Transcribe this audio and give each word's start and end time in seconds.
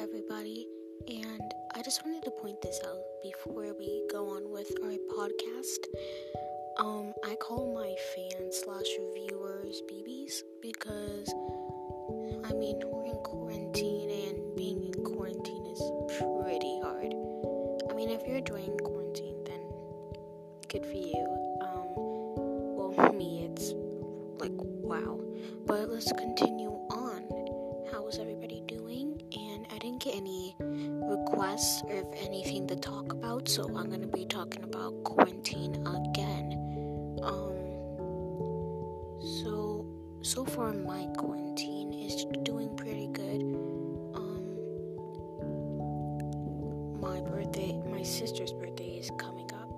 everybody. 0.00 0.66
And 1.06 1.52
I 1.74 1.82
just 1.82 2.04
wanted 2.04 2.24
to 2.24 2.30
point 2.30 2.62
this 2.62 2.80
out 2.86 3.02
before 3.22 3.74
we 3.78 4.02
go 4.10 4.30
on 4.30 4.50
with 4.50 4.72
our 4.82 4.96
podcast. 5.16 5.84
Um, 6.78 7.12
I 7.24 7.34
call 7.34 7.74
my 7.74 7.94
fans 8.14 8.62
slash 8.64 8.86
reviewers 8.98 9.82
BBs 9.90 10.42
because 10.62 11.28
I 12.48 12.54
mean 12.54 12.80
we're 12.86 13.04
in 13.04 13.20
quarantine 13.22 14.10
and 14.10 14.56
being 14.56 14.84
in 14.84 15.04
quarantine 15.04 15.66
is 15.66 15.82
pretty 16.18 16.80
hard. 16.82 17.12
I 17.90 17.94
mean 17.94 18.08
if 18.08 18.26
you're 18.26 18.40
doing 18.40 18.78
quarantine 18.78 19.44
then 19.44 19.60
good 20.68 20.86
for 20.86 20.92
you. 20.92 21.26
Um, 21.60 21.86
well 22.76 23.12
me 23.12 23.50
it's 23.50 23.74
like 24.40 24.52
wow. 24.56 25.20
But 25.66 25.90
let's 25.90 26.10
continue 26.12 26.57
requests 31.02 31.82
or 31.88 32.02
anything 32.16 32.66
to 32.68 32.76
talk 32.76 33.12
about, 33.12 33.48
so 33.48 33.64
I'm 33.76 33.90
gonna 33.90 34.06
be 34.06 34.24
talking 34.26 34.64
about 34.64 35.04
quarantine 35.04 35.74
again. 35.86 37.18
Um, 37.22 37.54
so 39.42 39.86
so 40.22 40.44
far 40.44 40.72
my 40.72 41.06
quarantine 41.16 41.92
is 41.92 42.26
doing 42.42 42.74
pretty 42.76 43.06
good. 43.08 43.40
Um, 44.14 44.42
my 47.00 47.20
birthday, 47.20 47.80
my 47.90 48.02
sister's 48.02 48.52
birthday 48.52 48.98
is 48.98 49.10
coming 49.18 49.50
up, 49.52 49.70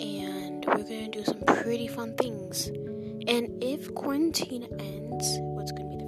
and 0.00 0.64
we're 0.66 0.84
gonna 0.84 1.08
do 1.08 1.24
some 1.24 1.40
pretty 1.46 1.88
fun 1.88 2.14
things. 2.16 2.68
And 3.26 3.62
if 3.62 3.92
quarantine 3.94 4.64
ends, 4.78 5.38
what's 5.56 5.72
gonna 5.72 5.88
be 5.88 5.96
the 5.96 6.04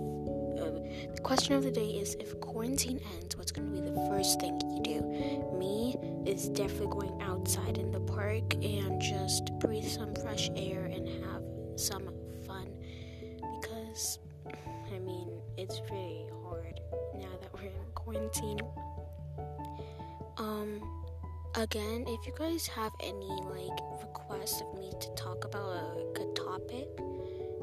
uh, 0.62 1.14
the 1.14 1.20
question 1.22 1.54
of 1.54 1.62
the 1.64 1.70
day 1.70 1.88
is 1.88 2.14
if 2.20 2.38
quarantine 2.40 3.00
ends, 3.18 3.25
what's 3.56 3.68
gonna 3.68 3.80
be 3.82 3.90
the 3.90 4.06
first 4.08 4.40
thing 4.40 4.60
you 4.70 4.82
do? 4.82 5.56
Me 5.58 5.96
is 6.26 6.48
definitely 6.48 6.86
going 6.88 7.22
outside 7.22 7.78
in 7.78 7.90
the 7.90 8.00
park 8.00 8.54
and 8.54 9.00
just 9.00 9.50
breathe 9.58 9.86
some 9.86 10.14
fresh 10.14 10.50
air 10.56 10.84
and 10.84 11.08
have 11.24 11.42
some 11.76 12.08
fun 12.46 12.68
because 13.60 14.18
I 14.94 14.98
mean 14.98 15.30
it's 15.56 15.80
pretty 15.80 16.26
hard 16.44 16.80
now 17.14 17.32
that 17.40 17.52
we're 17.54 17.68
in 17.68 17.92
quarantine. 17.94 18.60
Um 20.36 20.80
again, 21.54 22.04
if 22.06 22.26
you 22.26 22.34
guys 22.38 22.66
have 22.66 22.92
any 23.00 23.40
like 23.44 23.80
requests 24.02 24.60
of 24.60 24.78
me 24.78 24.92
to 25.00 25.08
talk 25.14 25.44
about 25.44 25.70
a 25.70 26.12
good 26.14 26.34
topic 26.36 26.88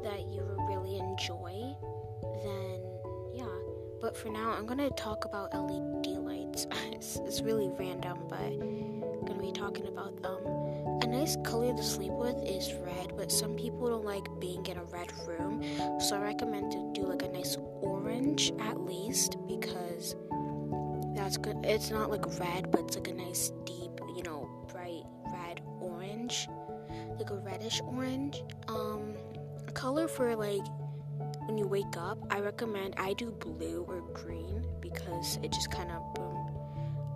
that 0.03 0.21
you 0.31 0.43
really 0.69 0.97
enjoy. 0.97 1.62
But 4.03 4.17
for 4.17 4.27
now, 4.27 4.51
I'm 4.51 4.65
gonna 4.65 4.89
talk 4.89 5.23
about 5.23 5.53
LED 5.53 6.07
lights. 6.17 6.67
it's, 6.91 7.21
it's 7.25 7.39
really 7.39 7.69
random, 7.79 8.17
but 8.27 8.37
I'm 8.37 9.23
gonna 9.25 9.41
be 9.41 9.53
talking 9.53 9.87
about 9.87 10.21
them. 10.21 10.45
A 11.01 11.07
nice 11.07 11.37
color 11.45 11.73
to 11.73 11.81
sleep 11.81 12.11
with 12.11 12.35
is 12.43 12.73
red, 12.85 13.13
but 13.15 13.31
some 13.31 13.55
people 13.55 13.87
don't 13.87 14.03
like 14.03 14.27
being 14.41 14.65
in 14.65 14.75
a 14.75 14.83
red 14.83 15.09
room, 15.25 15.63
so 16.01 16.17
I 16.17 16.19
recommend 16.19 16.73
to 16.73 16.91
do 16.93 17.07
like 17.07 17.21
a 17.21 17.29
nice 17.29 17.55
orange 17.79 18.51
at 18.59 18.81
least 18.81 19.37
because 19.47 20.17
that's 21.15 21.37
good. 21.37 21.55
It's 21.63 21.89
not 21.89 22.09
like 22.09 22.25
red, 22.37 22.71
but 22.71 22.81
it's 22.81 22.97
like 22.97 23.07
a 23.07 23.13
nice 23.13 23.53
deep, 23.63 24.01
you 24.17 24.23
know, 24.23 24.49
bright 24.69 25.03
red 25.31 25.61
orange, 25.79 26.49
like 27.17 27.29
a 27.29 27.35
reddish 27.35 27.79
orange. 27.85 28.43
Um, 28.67 29.13
a 29.65 29.71
color 29.71 30.09
for 30.09 30.35
like 30.35 30.65
when 31.45 31.57
you 31.57 31.67
wake 31.67 31.97
up, 31.97 32.17
I 32.29 32.39
recommend 32.39 32.95
I 32.97 33.13
do 33.13 33.31
blue 33.31 33.85
or 33.87 34.01
green 34.13 34.65
because 34.81 35.39
it 35.43 35.51
just 35.51 35.71
kind 35.71 35.91
of 35.91 36.13
boom. 36.13 36.49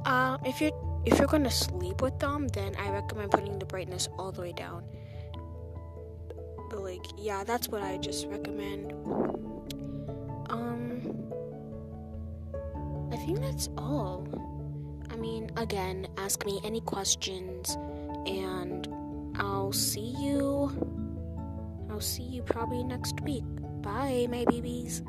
Um, 0.05 0.39
if 0.45 0.61
you're 0.61 0.71
if 1.05 1.17
you're 1.17 1.27
gonna 1.27 1.51
sleep 1.51 2.01
with 2.01 2.19
them, 2.19 2.47
then 2.49 2.75
I 2.77 2.89
recommend 2.91 3.31
putting 3.31 3.59
the 3.59 3.65
brightness 3.65 4.07
all 4.17 4.31
the 4.31 4.41
way 4.41 4.53
down. 4.53 4.83
But 6.69 6.79
like, 6.81 7.05
yeah, 7.17 7.43
that's 7.43 7.69
what 7.69 7.81
I 7.81 7.97
just 7.97 8.27
recommend. 8.27 8.91
Um. 10.49 11.27
I 13.11 13.15
think 13.17 13.39
that's 13.41 13.69
all. 13.77 14.27
I 15.09 15.15
mean, 15.15 15.49
again, 15.57 16.07
ask 16.17 16.45
me 16.45 16.59
any 16.63 16.81
questions 16.81 17.77
and 18.25 18.87
I'll 19.37 19.71
see 19.71 20.13
you. 20.19 20.71
I'll 21.89 22.01
see 22.01 22.23
you 22.23 22.43
probably 22.43 22.83
next 22.83 23.19
week. 23.21 23.43
Bye, 23.81 24.27
my 24.29 24.45
babies. 24.45 25.01